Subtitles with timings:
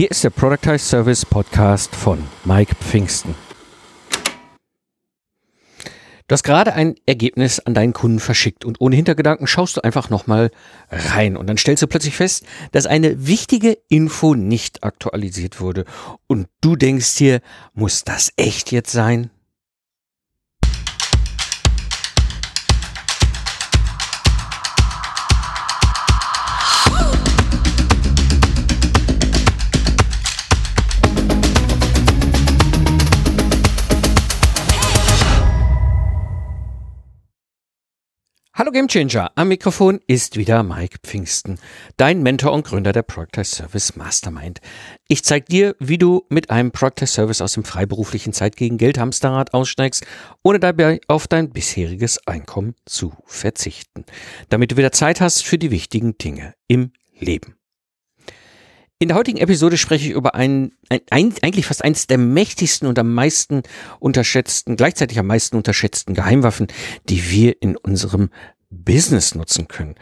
[0.00, 3.34] Hier ist der Productize Service Podcast von Mike Pfingsten.
[6.26, 10.08] Du hast gerade ein Ergebnis an deinen Kunden verschickt und ohne Hintergedanken schaust du einfach
[10.08, 10.52] nochmal
[10.88, 15.84] rein und dann stellst du plötzlich fest, dass eine wichtige Info nicht aktualisiert wurde
[16.26, 17.42] und du denkst dir,
[17.74, 19.28] muss das echt jetzt sein?
[38.70, 41.58] Hallo Gamechanger, am Mikrofon ist wieder Mike Pfingsten,
[41.96, 44.60] dein Mentor und Gründer der Proctor Service Mastermind.
[45.08, 48.96] Ich zeige dir, wie du mit einem Proctor Service aus dem freiberuflichen Zeit gegen Geld
[48.96, 50.06] Hamsterrad aussteigst,
[50.44, 54.04] ohne dabei auf dein bisheriges Einkommen zu verzichten,
[54.50, 57.56] damit du wieder Zeit hast für die wichtigen Dinge im Leben.
[59.00, 62.98] In der heutigen Episode spreche ich über ein, ein, eigentlich fast eines der mächtigsten und
[63.00, 63.62] am meisten
[63.98, 66.68] unterschätzten, gleichzeitig am meisten unterschätzten Geheimwaffen,
[67.08, 68.28] die wir in unserem
[68.70, 69.96] Business nutzen können.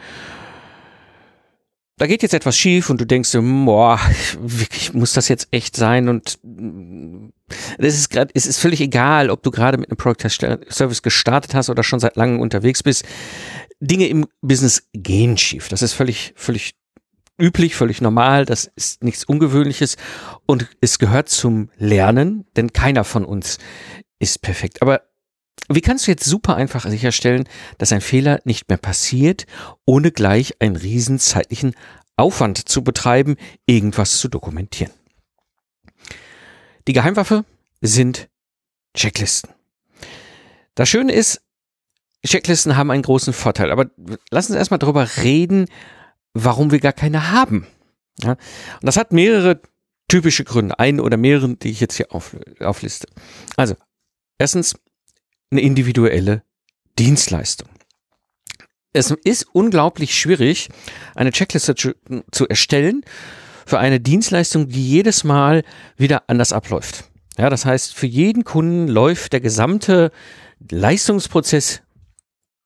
[1.97, 3.99] Da geht jetzt etwas schief und du denkst dir, boah,
[4.39, 6.39] wirklich muss das jetzt echt sein und
[7.77, 10.29] das ist gerade, es ist völlig egal, ob du gerade mit einem Product
[10.69, 13.03] Service gestartet hast oder schon seit langem unterwegs bist.
[13.81, 15.67] Dinge im Business gehen schief.
[15.67, 16.73] Das ist völlig, völlig
[17.37, 19.97] üblich, völlig normal, das ist nichts Ungewöhnliches
[20.45, 23.57] und es gehört zum Lernen, denn keiner von uns
[24.19, 24.81] ist perfekt.
[24.81, 25.01] Aber
[25.67, 29.45] wie kannst du jetzt super einfach sicherstellen, dass ein Fehler nicht mehr passiert,
[29.85, 31.75] ohne gleich einen riesen zeitlichen
[32.15, 34.93] Aufwand zu betreiben, irgendwas zu dokumentieren?
[36.87, 37.45] Die Geheimwaffe
[37.81, 38.29] sind
[38.95, 39.51] Checklisten.
[40.75, 41.41] Das Schöne ist,
[42.25, 43.89] Checklisten haben einen großen Vorteil, aber
[44.31, 45.67] lass uns erstmal darüber reden,
[46.33, 47.67] warum wir gar keine haben.
[48.21, 48.31] Ja?
[48.31, 48.39] Und
[48.83, 49.61] das hat mehrere
[50.07, 53.07] typische Gründe, einen oder mehreren, die ich jetzt hier auf, aufliste.
[53.55, 53.75] Also,
[54.37, 54.75] erstens
[55.51, 56.43] eine individuelle
[56.97, 57.69] Dienstleistung.
[58.93, 60.69] Es ist unglaublich schwierig,
[61.15, 61.93] eine Checkliste zu,
[62.31, 63.03] zu erstellen
[63.65, 65.63] für eine Dienstleistung, die jedes Mal
[65.95, 67.05] wieder anders abläuft.
[67.37, 70.11] Ja, das heißt, für jeden Kunden läuft der gesamte
[70.69, 71.81] Leistungsprozess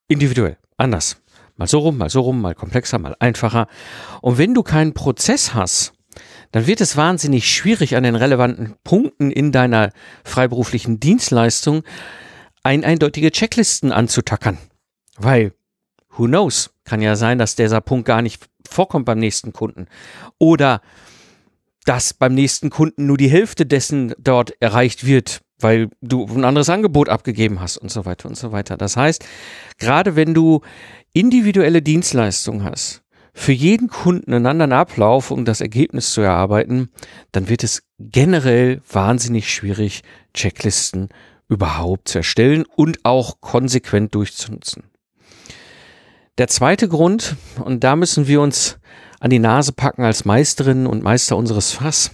[0.07, 1.17] individuell, anders.
[1.57, 3.67] Mal so rum, mal so rum, mal komplexer, mal einfacher.
[4.21, 5.93] Und wenn du keinen Prozess hast,
[6.51, 9.91] dann wird es wahnsinnig schwierig, an den relevanten Punkten in deiner
[10.23, 11.83] freiberuflichen Dienstleistung
[12.63, 14.57] ein eindeutige Checklisten anzutackern.
[15.17, 15.53] Weil,
[16.17, 19.87] who knows, kann ja sein, dass dieser Punkt gar nicht vorkommt beim nächsten Kunden.
[20.39, 20.81] Oder
[21.85, 26.69] dass beim nächsten Kunden nur die Hälfte dessen dort erreicht wird, weil du ein anderes
[26.69, 28.77] Angebot abgegeben hast und so weiter und so weiter.
[28.77, 29.25] Das heißt,
[29.77, 30.61] gerade wenn du
[31.13, 33.01] individuelle Dienstleistungen hast,
[33.33, 36.89] für jeden Kunden einen anderen Ablauf, um das Ergebnis zu erarbeiten,
[37.31, 40.03] dann wird es generell wahnsinnig schwierig,
[40.33, 41.09] Checklisten
[41.53, 44.83] überhaupt zu erstellen und auch konsequent durchzunutzen.
[46.37, 48.79] Der zweite Grund, und da müssen wir uns
[49.19, 52.11] an die Nase packen als Meisterinnen und Meister unseres Fass,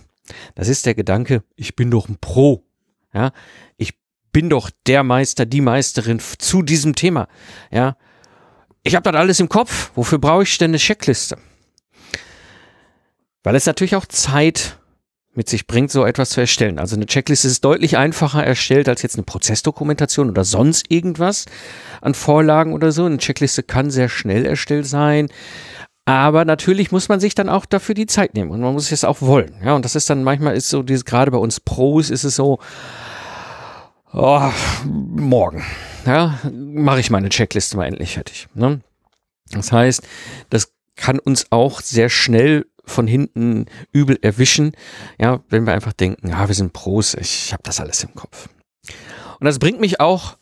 [0.55, 2.66] das ist der Gedanke, ich bin doch ein Pro.
[3.13, 3.31] Ja,
[3.77, 3.94] ich
[4.31, 7.27] bin doch der Meister, die Meisterin zu diesem Thema.
[7.71, 7.97] Ja,
[8.83, 9.91] ich habe das alles im Kopf.
[9.95, 11.38] Wofür brauche ich denn eine Checkliste?
[13.44, 14.78] Weil es natürlich auch Zeit
[15.34, 16.79] mit sich bringt, so etwas zu erstellen.
[16.79, 21.45] Also eine Checkliste ist deutlich einfacher erstellt als jetzt eine Prozessdokumentation oder sonst irgendwas
[22.01, 23.06] an Vorlagen oder so.
[23.06, 25.29] Eine Checkliste kann sehr schnell erstellt sein.
[26.06, 29.03] Aber natürlich muss man sich dann auch dafür die Zeit nehmen und man muss es
[29.03, 29.62] auch wollen.
[29.63, 32.35] Ja, und das ist dann manchmal ist so dieses, gerade bei uns Pros ist es
[32.35, 32.59] so,
[34.12, 34.50] oh,
[34.85, 35.63] morgen
[36.06, 38.47] ja, mache ich meine Checkliste mal endlich fertig.
[38.53, 38.81] Ne?
[39.51, 40.01] Das heißt,
[40.50, 44.73] das kann uns auch sehr schnell von hinten übel erwischen,
[45.19, 48.50] ja, wenn wir einfach denken, ja, wir sind Pros, ich habe das alles im Kopf.
[49.39, 50.38] Und das bringt mich auch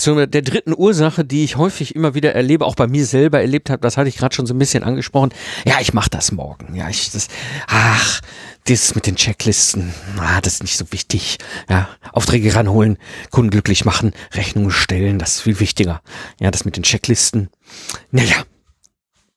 [0.00, 3.70] zu der dritten Ursache, die ich häufig immer wieder erlebe, auch bei mir selber erlebt
[3.70, 5.30] habe, das hatte ich gerade schon so ein bisschen angesprochen.
[5.66, 6.74] Ja, ich mache das morgen.
[6.74, 7.28] Ja, ich das
[7.66, 8.20] ach,
[8.64, 11.38] das mit den Checklisten, ah, das ist nicht so wichtig.
[11.68, 12.98] Ja, Aufträge ranholen,
[13.30, 16.00] Kunden glücklich machen, Rechnungen stellen, das ist viel wichtiger.
[16.38, 17.50] Ja, das mit den Checklisten.
[18.10, 18.44] Naja,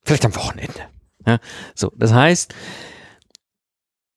[0.04, 0.93] vielleicht am Wochenende.
[1.26, 1.40] Ja,
[1.76, 2.54] so, das heißt,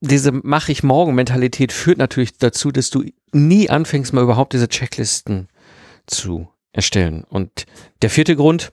[0.00, 4.68] diese mache ich morgen Mentalität führt natürlich dazu, dass du nie anfängst, mal überhaupt diese
[4.68, 5.48] Checklisten
[6.06, 7.24] zu erstellen.
[7.24, 7.66] Und
[8.02, 8.72] der vierte Grund,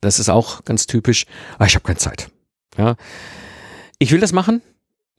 [0.00, 1.26] das ist auch ganz typisch,
[1.58, 2.30] ah, ich habe keine Zeit.
[2.76, 2.96] Ja,
[3.98, 4.62] ich will das machen,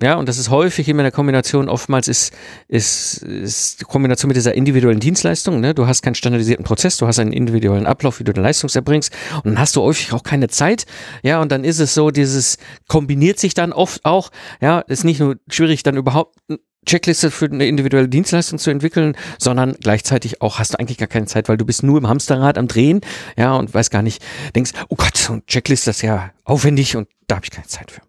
[0.01, 2.33] Ja, und das ist häufig immer in der Kombination, oftmals ist,
[2.67, 5.59] ist, ist die Kombination mit dieser individuellen Dienstleistung.
[5.59, 5.73] Ne?
[5.73, 9.13] Du hast keinen standardisierten Prozess, du hast einen individuellen Ablauf, wie du deine Leistung erbringst
[9.35, 10.85] und dann hast du häufig auch keine Zeit.
[11.21, 12.57] Ja, und dann ist es so, dieses
[12.87, 14.31] kombiniert sich dann oft auch.
[14.61, 16.37] Ja, ist nicht nur schwierig, dann überhaupt
[16.85, 21.27] Checkliste für eine individuelle Dienstleistung zu entwickeln, sondern gleichzeitig auch hast du eigentlich gar keine
[21.27, 23.01] Zeit, weil du bist nur im Hamsterrad am Drehen,
[23.37, 24.21] ja, und weiß gar nicht,
[24.55, 27.91] denkst, oh Gott, so ein Checkliste ist ja aufwendig und da habe ich keine Zeit
[27.91, 28.01] für.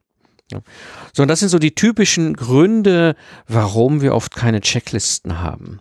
[1.13, 3.17] So, das sind so die typischen Gründe,
[3.49, 5.81] warum wir oft keine Checklisten haben.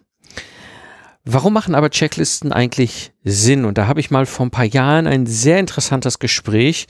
[1.25, 3.63] Warum machen aber Checklisten eigentlich Sinn?
[3.63, 6.87] Und da habe ich mal vor ein paar Jahren ein sehr interessantes Gespräch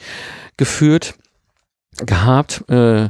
[0.57, 1.15] geführt,
[1.97, 2.63] gehabt.
[2.69, 3.09] Äh,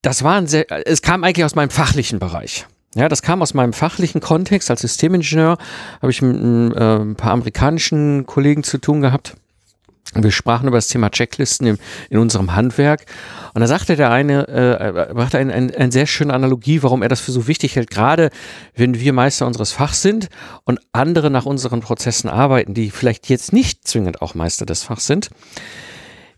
[0.00, 2.66] das war ein sehr, es kam eigentlich aus meinem fachlichen Bereich.
[2.94, 4.70] Ja, das kam aus meinem fachlichen Kontext.
[4.70, 5.58] Als Systemingenieur
[6.00, 6.36] habe ich mit
[6.74, 9.36] äh, ein paar amerikanischen Kollegen zu tun gehabt.
[10.14, 11.78] Wir sprachen über das Thema Checklisten im,
[12.10, 13.06] in unserem Handwerk.
[13.54, 17.08] Und da sagte der eine, äh, brachte eine, eine, eine sehr schöne Analogie, warum er
[17.08, 18.30] das für so wichtig hält, gerade
[18.74, 20.28] wenn wir Meister unseres Fachs sind
[20.64, 25.06] und andere nach unseren Prozessen arbeiten, die vielleicht jetzt nicht zwingend auch Meister des Fachs
[25.06, 25.30] sind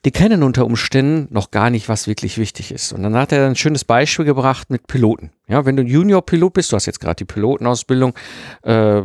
[0.04, 2.92] die kennen unter Umständen noch gar nicht, was wirklich wichtig ist.
[2.92, 5.30] Und dann hat er ein schönes Beispiel gebracht mit Piloten.
[5.48, 8.14] Ja, wenn du Junior-Pilot bist, du hast jetzt gerade die Pilotenausbildung
[8.62, 9.02] äh,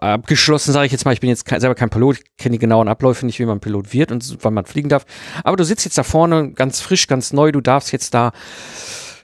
[0.00, 2.58] abgeschlossen, sage ich jetzt mal, ich bin jetzt kein, selber kein Pilot, ich kenne die
[2.58, 5.04] genauen Abläufe nicht, wie man Pilot wird und wann man fliegen darf.
[5.44, 8.32] Aber du sitzt jetzt da vorne, ganz frisch, ganz neu, du darfst jetzt da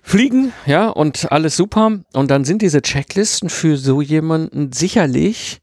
[0.03, 2.01] fliegen, ja, und alles super.
[2.13, 5.61] Und dann sind diese Checklisten für so jemanden sicherlich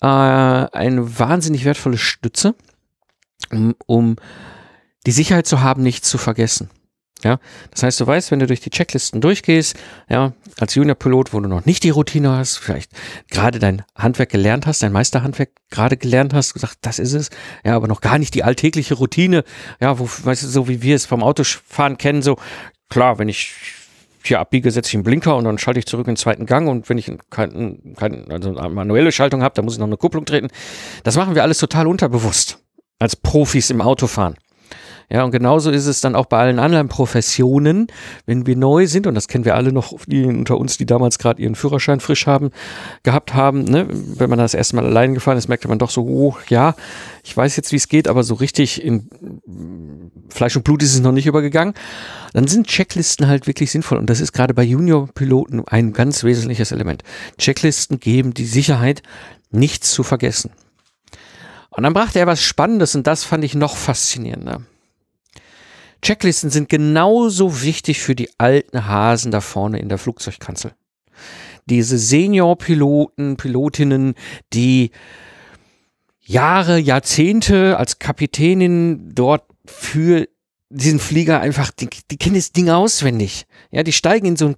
[0.00, 2.54] äh, eine wahnsinnig wertvolle Stütze,
[3.50, 4.16] um, um
[5.06, 6.70] die Sicherheit zu haben, nichts zu vergessen.
[7.24, 7.38] Ja,
[7.70, 9.76] das heißt, du weißt, wenn du durch die Checklisten durchgehst,
[10.08, 12.90] ja, als Junior-Pilot, wo du noch nicht die Routine hast, vielleicht
[13.30, 17.30] gerade dein Handwerk gelernt hast, dein Meisterhandwerk gerade gelernt hast, gesagt, das ist es,
[17.64, 19.44] ja, aber noch gar nicht die alltägliche Routine,
[19.80, 22.38] ja, wo, weißt du, so wie wir es vom Autofahren kennen, so,
[22.88, 23.54] klar, wenn ich
[24.24, 26.68] hier abbiege, setze ich einen Blinker und dann schalte ich zurück in den zweiten Gang
[26.68, 29.96] und wenn ich keine, keine also eine manuelle Schaltung habe, dann muss ich noch eine
[29.96, 30.48] Kupplung treten.
[31.02, 32.58] Das machen wir alles total unterbewusst
[32.98, 34.36] als Profis im Autofahren.
[35.12, 37.88] Ja, und genauso ist es dann auch bei allen anderen Professionen,
[38.24, 41.18] wenn wir neu sind, und das kennen wir alle noch, die unter uns, die damals
[41.18, 42.50] gerade ihren Führerschein frisch haben,
[43.02, 43.86] gehabt haben, ne?
[43.90, 46.74] wenn man das erste Mal allein gefahren ist, merkte man doch so, oh, ja,
[47.22, 49.10] ich weiß jetzt, wie es geht, aber so richtig in
[50.30, 51.74] Fleisch und Blut ist es noch nicht übergegangen.
[52.32, 53.98] Dann sind Checklisten halt wirklich sinnvoll.
[53.98, 57.02] Und das ist gerade bei Junior-Piloten ein ganz wesentliches Element.
[57.36, 59.02] Checklisten geben die Sicherheit,
[59.50, 60.52] nichts zu vergessen.
[61.68, 64.62] Und dann brachte er was Spannendes und das fand ich noch faszinierender.
[66.02, 70.74] Checklisten sind genauso wichtig für die alten Hasen da vorne in der Flugzeugkanzel.
[71.66, 74.14] Diese Senior-Piloten, Pilotinnen,
[74.52, 74.90] die
[76.20, 80.28] Jahre, Jahrzehnte als Kapitänin dort für
[80.70, 83.46] diesen Flieger einfach, die, die kennen das Ding auswendig.
[83.70, 84.56] Ja, die steigen in so ein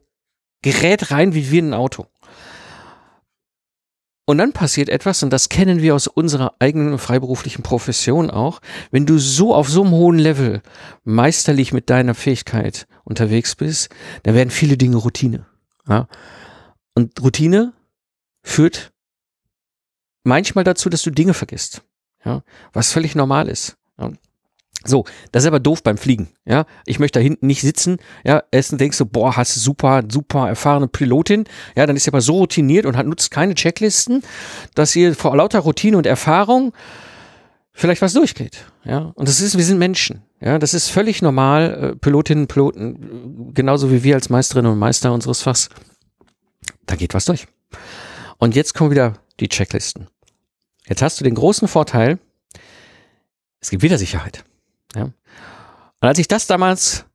[0.63, 2.07] Gerät rein wie wir in ein Auto.
[4.27, 8.61] Und dann passiert etwas, und das kennen wir aus unserer eigenen freiberuflichen Profession auch,
[8.91, 10.63] wenn du so auf so einem hohen Level
[11.05, 13.91] meisterlich mit deiner Fähigkeit unterwegs bist,
[14.23, 15.47] dann werden viele Dinge Routine.
[15.87, 16.09] Ja?
[16.95, 17.75] Und Routine
[18.43, 18.93] führt
[20.23, 21.83] manchmal dazu, dass du Dinge vergisst,
[22.25, 22.43] ja?
[22.73, 23.77] was völlig normal ist.
[23.99, 24.11] Ja?
[24.85, 26.29] So, das ist aber doof beim Fliegen.
[26.45, 27.97] Ja, ich möchte da hinten nicht sitzen.
[28.25, 31.45] Ja, erstens denkst du, boah, hast super, super erfahrene Pilotin.
[31.75, 34.23] Ja, dann ist sie aber so routiniert und hat nutzt keine Checklisten,
[34.75, 36.73] dass ihr vor lauter Routine und Erfahrung
[37.73, 38.67] vielleicht was durchgeht.
[38.85, 40.23] Ja, und das ist, wir sind Menschen.
[40.41, 41.93] Ja, das ist völlig normal.
[41.93, 45.71] Äh, Pilotinnen, Piloten, genauso wie wir als Meisterinnen und Meister unseres Fachs.
[46.87, 47.47] Da geht was durch.
[48.39, 50.09] Und jetzt kommen wieder die Checklisten.
[50.87, 52.19] Jetzt hast du den großen Vorteil,
[53.61, 54.45] es gibt wieder Sicherheit.
[54.95, 55.05] Ja.
[55.05, 57.07] Und als ich das damals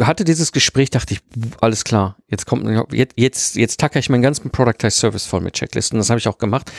[0.00, 1.20] hatte dieses Gespräch, dachte ich,
[1.60, 5.54] alles klar, jetzt kommt, jetzt, jetzt, jetzt tacker ich meinen ganzen Productized Service voll mit
[5.54, 5.98] Checklisten.
[5.98, 6.70] Das habe ich auch gemacht.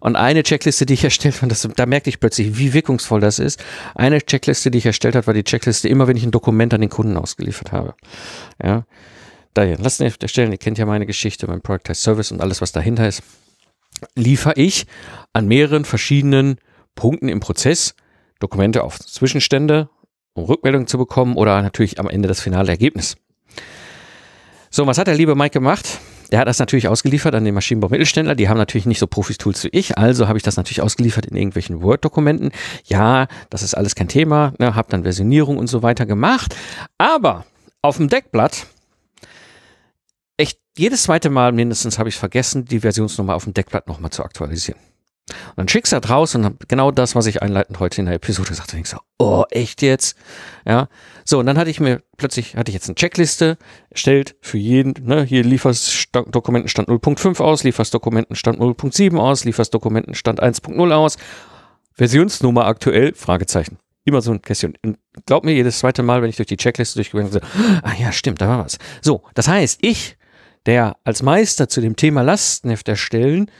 [0.00, 3.38] Und eine Checkliste, die ich erstellt habe, das, da merkte ich plötzlich, wie wirkungsvoll das
[3.38, 3.62] ist.
[3.94, 6.80] Eine Checkliste, die ich erstellt habe, war die Checkliste immer, wenn ich ein Dokument an
[6.80, 7.94] den Kunden ausgeliefert habe.
[8.62, 8.84] Ja.
[9.54, 12.70] Daher, lasst mich erstellen, ihr kennt ja meine Geschichte, mein Productized Service und alles, was
[12.70, 13.22] dahinter ist.
[14.14, 14.86] Liefere ich
[15.32, 16.58] an mehreren verschiedenen
[16.94, 17.94] Punkten im Prozess
[18.40, 19.88] Dokumente auf Zwischenstände,
[20.34, 23.16] um Rückmeldungen zu bekommen oder natürlich am Ende das finale Ergebnis.
[24.70, 26.00] So, was hat der liebe Mike gemacht?
[26.30, 28.36] Der hat das natürlich ausgeliefert an den Maschinenbau-Mittelständler.
[28.36, 31.36] Die haben natürlich nicht so Profis-Tools wie ich, also habe ich das natürlich ausgeliefert in
[31.36, 32.52] irgendwelchen Word-Dokumenten.
[32.84, 36.54] Ja, das ist alles kein Thema, ne, habe dann Versionierung und so weiter gemacht.
[36.98, 37.46] Aber
[37.82, 38.66] auf dem Deckblatt,
[40.36, 44.22] echt jedes zweite Mal mindestens habe ich vergessen, die Versionsnummer auf dem Deckblatt nochmal zu
[44.22, 44.78] aktualisieren.
[45.50, 48.16] Und dann schickst du das raus und genau das, was ich einleitend heute in der
[48.16, 50.16] Episode gesagt habe, ich so, oh, echt jetzt?
[50.66, 50.88] Ja.
[51.24, 53.58] So, und dann hatte ich mir plötzlich, hatte ich jetzt eine Checkliste
[53.90, 60.42] erstellt für jeden, ne, hier lieferst Dokumentenstand 0.5 aus, lieferst Dokumentenstand 0.7 aus, lieferst Dokumentenstand
[60.42, 61.16] 1.0 aus,
[61.92, 63.78] Versionsnummer aktuell, Fragezeichen.
[64.04, 64.74] Immer so ein Kästchen.
[64.82, 67.46] Und glaub mir, jedes zweite Mal, wenn ich durch die Checkliste durchgegangen bin, so,
[67.82, 68.78] ah ja, stimmt, da war was.
[69.02, 70.16] So, das heißt, ich,
[70.66, 73.50] der als Meister zu dem Thema Lastenheft erstellen,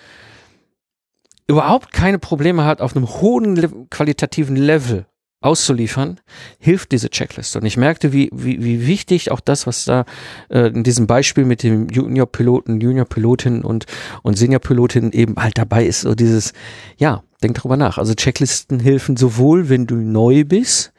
[1.50, 5.06] überhaupt keine Probleme hat, auf einem hohen qualitativen Level
[5.42, 6.20] auszuliefern,
[6.58, 7.58] hilft diese Checkliste.
[7.58, 10.04] Und ich merkte, wie, wie, wie wichtig auch das, was da
[10.50, 13.86] äh, in diesem Beispiel mit dem Junior-Piloten, Junior-Pilotin und,
[14.22, 16.52] und Senior-Pilotin eben halt dabei ist, so dieses,
[16.98, 17.96] ja, denk darüber nach.
[17.96, 20.92] Also Checklisten helfen sowohl, wenn du neu bist,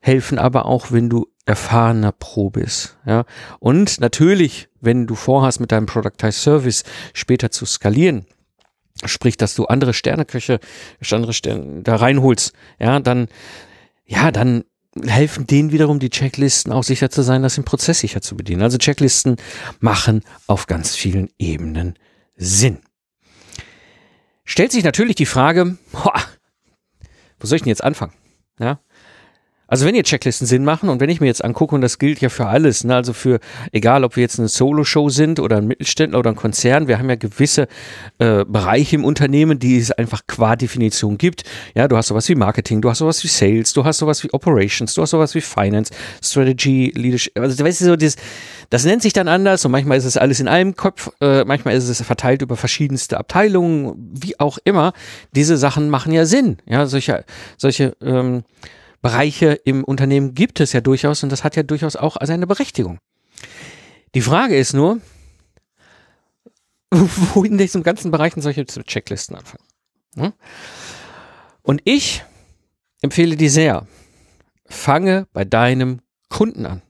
[0.00, 2.98] helfen aber auch, wenn du erfahrener Pro bist.
[3.06, 3.24] Ja?
[3.60, 6.82] Und natürlich, wenn du vorhast, mit deinem Productized Service
[7.14, 8.26] später zu skalieren,
[9.04, 10.58] Sprich, dass du andere Sterneköche,
[11.10, 13.28] andere Sterne da reinholst, ja, dann,
[14.06, 14.64] ja, dann
[15.04, 18.62] helfen denen wiederum die Checklisten auch sicher zu sein, das im Prozess sicher zu bedienen.
[18.62, 19.36] Also Checklisten
[19.80, 21.98] machen auf ganz vielen Ebenen
[22.36, 22.78] Sinn.
[24.44, 26.14] Stellt sich natürlich die Frage, boah,
[27.38, 28.12] wo soll ich denn jetzt anfangen?
[28.58, 28.80] Ja,
[29.68, 32.20] also wenn ihr Checklisten Sinn machen und wenn ich mir jetzt angucke, und das gilt
[32.20, 33.40] ja für alles, ne, also für,
[33.72, 37.08] egal ob wir jetzt eine Solo-Show sind oder ein Mittelständler oder ein Konzern, wir haben
[37.08, 37.66] ja gewisse
[38.18, 41.42] äh, Bereiche im Unternehmen, die es einfach qua Definition gibt.
[41.74, 44.32] Ja, du hast sowas wie Marketing, du hast sowas wie Sales, du hast sowas wie
[44.32, 45.92] Operations, du hast sowas wie Finance,
[46.22, 48.16] Strategy, Leadership, also weißt du, so das,
[48.70, 51.74] das nennt sich dann anders und manchmal ist es alles in einem Kopf, äh, manchmal
[51.74, 54.92] ist es verteilt über verschiedenste Abteilungen, wie auch immer.
[55.34, 57.24] Diese Sachen machen ja Sinn, ja, solche,
[57.56, 58.44] solche, ähm,
[59.02, 62.98] Bereiche im Unternehmen gibt es ja durchaus und das hat ja durchaus auch seine Berechtigung.
[64.14, 65.00] Die Frage ist nur,
[66.90, 69.64] wo in diesem ganzen Bereichen solche Checklisten anfangen.
[70.16, 70.32] Hm?
[71.62, 72.24] Und ich
[73.02, 73.86] empfehle dir sehr,
[74.66, 76.82] fange bei deinem Kunden an.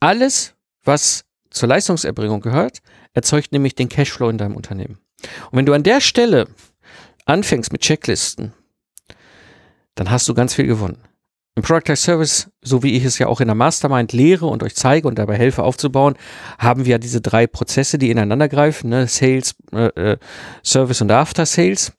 [0.00, 2.80] Alles, was zur Leistungserbringung gehört,
[3.12, 4.98] erzeugt nämlich den Cashflow in deinem Unternehmen.
[5.50, 6.48] Und wenn du an der Stelle
[7.24, 8.52] anfängst mit Checklisten,
[9.94, 10.98] dann hast du ganz viel gewonnen.
[11.56, 14.74] Im Product Service, so wie ich es ja auch in der Mastermind lehre und euch
[14.74, 16.16] zeige und dabei helfe aufzubauen,
[16.58, 19.06] haben wir ja diese drei Prozesse, die ineinander greifen, ne?
[19.06, 20.16] Sales, äh, äh
[20.64, 21.92] Service und After Sales.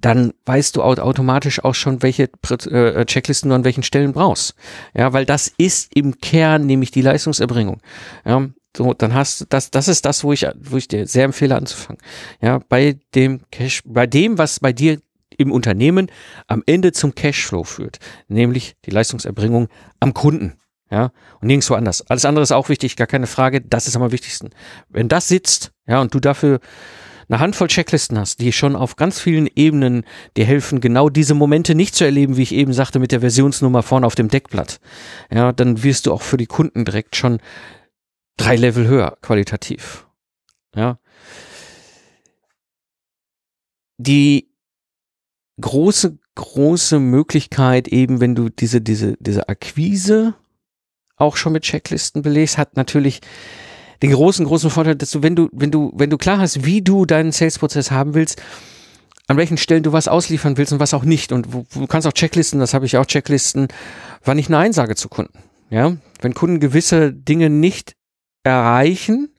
[0.00, 4.54] Dann weißt du automatisch auch schon, welche äh, Checklisten du an welchen Stellen brauchst.
[4.94, 7.80] Ja, weil das ist im Kern nämlich die Leistungserbringung.
[8.24, 11.24] Ja, so, dann hast du das, das ist das, wo ich, wo ich dir sehr
[11.24, 12.02] empfehle anzufangen.
[12.40, 14.98] Ja, bei dem Cash, bei dem, was bei dir
[15.36, 16.10] im Unternehmen
[16.46, 19.68] am Ende zum Cashflow führt, nämlich die Leistungserbringung
[20.00, 20.58] am Kunden.
[20.88, 22.08] Ja, und nirgendwo anders.
[22.08, 23.60] Alles andere ist auch wichtig, gar keine Frage.
[23.60, 24.50] Das ist am wichtigsten.
[24.88, 26.60] Wenn das sitzt, ja, und du dafür
[27.28, 30.04] eine Handvoll Checklisten hast, die schon auf ganz vielen Ebenen
[30.36, 33.82] dir helfen, genau diese Momente nicht zu erleben, wie ich eben sagte, mit der Versionsnummer
[33.82, 34.78] vorne auf dem Deckblatt.
[35.30, 37.40] Ja, dann wirst du auch für die Kunden direkt schon
[38.36, 40.06] drei Level höher qualitativ.
[40.74, 40.98] Ja.
[43.98, 44.50] Die
[45.60, 50.34] große, große Möglichkeit eben, wenn du diese, diese, diese Akquise
[51.16, 53.20] auch schon mit Checklisten belegst, hat natürlich
[54.02, 56.82] den großen, großen Vorteil, dass du, wenn du, wenn du, wenn du klar hast, wie
[56.82, 58.42] du deinen Sales-Prozess haben willst,
[59.28, 61.32] an welchen Stellen du was ausliefern willst und was auch nicht.
[61.32, 63.68] Und du kannst auch Checklisten, das habe ich auch Checklisten,
[64.24, 65.38] wann ich Nein sage zu Kunden.
[65.68, 67.96] Ja, wenn Kunden gewisse Dinge nicht
[68.44, 69.30] erreichen,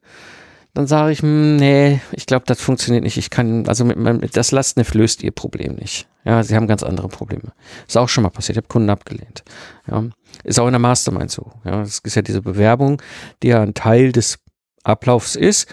[0.77, 3.17] dann sage ich, hm, nee, ich glaube, das funktioniert nicht.
[3.17, 6.07] Ich kann, also mit, mit das Lastneft löst ihr Problem nicht.
[6.23, 7.51] Ja, sie haben ganz andere Probleme.
[7.87, 8.57] Ist auch schon mal passiert.
[8.57, 9.43] Ich habe Kunden abgelehnt.
[9.89, 10.03] Ja,
[10.43, 11.51] ist auch in der Mastermind so.
[11.65, 13.01] Ja, es ist ja diese Bewerbung,
[13.41, 14.37] die ja ein Teil des
[14.83, 15.67] Ablaufs ist.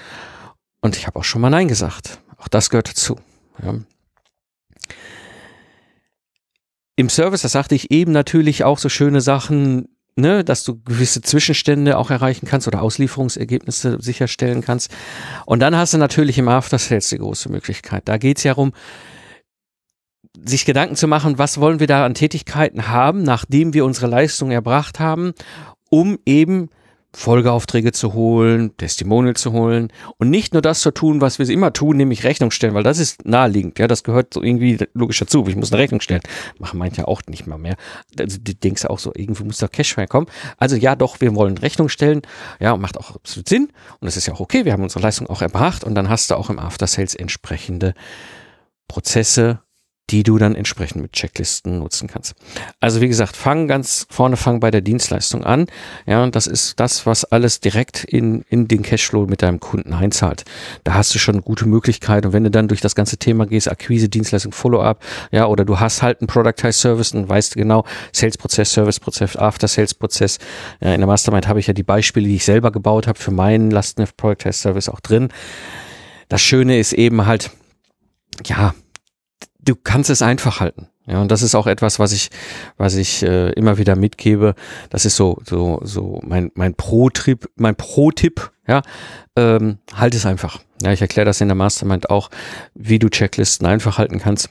[0.80, 2.18] Und ich habe auch schon mal Nein gesagt.
[2.38, 3.16] Auch das gehört dazu.
[3.62, 3.74] Ja.
[6.96, 11.20] Im Service, das sagte ich eben natürlich auch so schöne Sachen, ne, dass du gewisse
[11.20, 14.90] Zwischenstände auch erreichen kannst oder Auslieferungsergebnisse sicherstellen kannst.
[15.46, 18.08] Und dann hast du natürlich im After Sales die große Möglichkeit.
[18.08, 18.72] Da geht's ja darum,
[20.44, 24.50] sich Gedanken zu machen, was wollen wir da an Tätigkeiten haben, nachdem wir unsere Leistung
[24.50, 25.32] erbracht haben,
[25.90, 26.70] um eben
[27.16, 31.72] Folgeaufträge zu holen, Testimonial zu holen und nicht nur das zu tun, was wir immer
[31.72, 35.46] tun, nämlich Rechnung stellen, weil das ist naheliegend, ja, das gehört so irgendwie logisch dazu.
[35.46, 36.22] Ich muss eine Rechnung stellen.
[36.58, 37.76] Machen manche auch nicht mal mehr.
[38.18, 40.26] Also, du denkst auch so, irgendwie muss da Cash kommen.
[40.58, 42.22] Also ja, doch, wir wollen Rechnung stellen.
[42.58, 43.68] Ja, macht auch absolut Sinn.
[44.00, 44.64] Und das ist ja auch okay.
[44.64, 47.94] Wir haben unsere Leistung auch erbracht und dann hast du auch im After Sales entsprechende
[48.88, 49.60] Prozesse,
[50.10, 52.34] die du dann entsprechend mit Checklisten nutzen kannst.
[52.78, 55.66] Also wie gesagt, fang ganz vorne, fang bei der Dienstleistung an.
[56.06, 59.94] Ja, und das ist das, was alles direkt in, in den Cashflow mit deinem Kunden
[59.94, 60.44] einzahlt.
[60.84, 62.26] Da hast du schon eine gute Möglichkeit.
[62.26, 65.80] Und wenn du dann durch das ganze Thema gehst, Akquise, Dienstleistung, Follow-up, ja, oder du
[65.80, 70.38] hast halt einen Productized Service und weißt genau, Sales-Prozess, Service-Prozess, After-Sales-Prozess.
[70.80, 73.30] Ja, in der Mastermind habe ich ja die Beispiele, die ich selber gebaut habe, für
[73.30, 75.30] meinen Lastenheft Productized Service auch drin.
[76.28, 77.50] Das Schöne ist eben halt,
[78.46, 78.74] ja,
[79.64, 80.88] du kannst es einfach halten.
[81.06, 82.30] Ja, und das ist auch etwas, was ich,
[82.76, 84.54] was ich äh, immer wieder mitgebe.
[84.88, 88.82] Das ist so, so, so mein, mein Pro-Trip, mein Pro-Tipp, ja,
[89.36, 90.60] ähm, halt es einfach.
[90.82, 92.30] Ja, ich erkläre das in der Mastermind auch,
[92.74, 94.48] wie du Checklisten einfach halten kannst.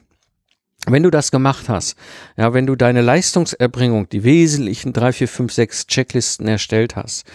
[0.85, 1.95] Wenn du das gemacht hast,
[2.37, 7.25] ja, wenn du deine Leistungserbringung, die wesentlichen drei, vier, fünf, sechs Checklisten erstellt hast,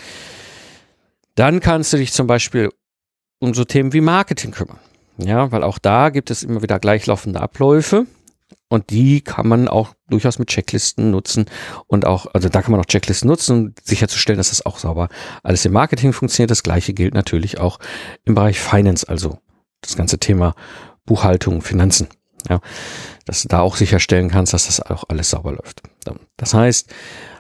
[1.34, 2.70] dann kannst du dich zum Beispiel
[3.40, 4.78] um so Themen wie Marketing kümmern.
[5.18, 8.06] Ja, weil auch da gibt es immer wieder gleichlaufende Abläufe.
[8.70, 11.46] Und die kann man auch durchaus mit Checklisten nutzen
[11.86, 15.08] und auch, also da kann man auch Checklisten nutzen, um sicherzustellen, dass das auch sauber
[15.42, 16.50] alles im Marketing funktioniert.
[16.50, 17.78] Das gleiche gilt natürlich auch
[18.24, 19.38] im Bereich Finance, also
[19.80, 20.54] das ganze Thema
[21.06, 22.08] Buchhaltung, Finanzen.
[22.48, 22.60] Ja,
[23.24, 25.82] dass du da auch sicherstellen kannst, dass das auch alles sauber läuft.
[26.36, 26.88] Das heißt,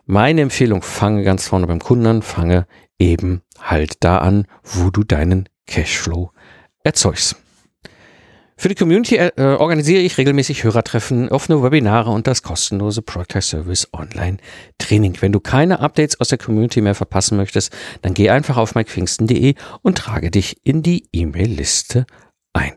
[0.06, 2.66] meine Empfehlung, fange ganz vorne beim Kunden an, fange
[2.98, 6.32] eben halt da an, wo du deinen Cashflow
[6.82, 7.36] erzeugst.
[8.60, 13.86] Für die Community äh, organisiere ich regelmäßig Hörertreffen, offene Webinare und das kostenlose Product Service
[13.92, 14.38] Online
[14.78, 15.16] Training.
[15.20, 17.72] Wenn du keine Updates aus der Community mehr verpassen möchtest,
[18.02, 22.04] dann geh einfach auf mikepfingsten.de und trage dich in die E-Mail-Liste
[22.52, 22.72] ein.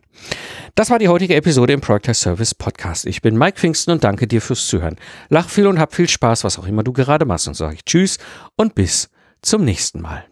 [0.76, 3.08] Das war die heutige Episode im Product Service Podcast.
[3.08, 4.98] Ich bin Mike Pfingsten und danke dir fürs Zuhören.
[5.30, 7.48] Lach viel und hab viel Spaß, was auch immer du gerade machst.
[7.48, 8.20] Und sage ich Tschüss
[8.56, 9.10] und bis
[9.42, 10.31] zum nächsten Mal.